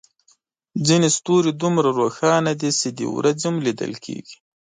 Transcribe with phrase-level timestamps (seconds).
[0.87, 4.35] ځینې ستوري دومره روښانه دي چې د ورځې هم لیدل کېږي.